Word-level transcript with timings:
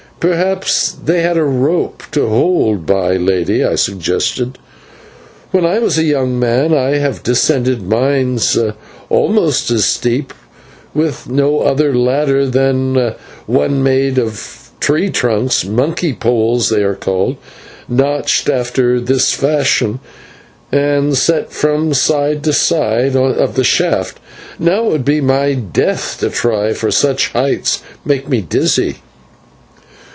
"Perhaps 0.21 0.97
they 1.03 1.23
had 1.23 1.35
a 1.35 1.43
rope 1.43 2.03
to 2.11 2.27
hold 2.27 2.85
by, 2.85 3.15
lady," 3.17 3.63
I 3.65 3.73
suggested. 3.73 4.59
"When 5.49 5.65
I 5.65 5.79
was 5.79 5.97
a 5.97 6.03
young 6.03 6.37
man 6.37 6.75
I 6.75 6.97
have 6.97 7.23
descended 7.23 7.81
mines 7.81 8.55
almost 9.09 9.71
as 9.71 9.85
steep, 9.85 10.31
with 10.93 11.27
no 11.27 11.61
other 11.61 11.91
ladder 11.95 12.45
than 12.45 13.15
one 13.47 13.81
made 13.81 14.19
of 14.19 14.69
tree 14.79 15.09
trunks 15.09 15.65
monkey 15.65 16.13
poles 16.13 16.69
they 16.69 16.83
are 16.83 16.93
called 16.93 17.37
notched 17.89 18.47
after 18.47 18.99
this 18.99 19.33
fashion, 19.33 20.01
and 20.71 21.17
set 21.17 21.51
from 21.51 21.95
side 21.95 22.43
to 22.43 22.53
side 22.53 23.15
of 23.15 23.55
the 23.55 23.63
shaft, 23.63 24.19
but 24.59 24.63
now 24.67 24.85
it 24.85 24.91
would 24.91 25.05
be 25.05 25.19
my 25.19 25.55
death 25.55 26.19
to 26.19 26.29
try, 26.29 26.73
for 26.73 26.91
such 26.91 27.29
heights 27.31 27.81
make 28.05 28.29
me 28.29 28.39
dizzy." 28.39 28.97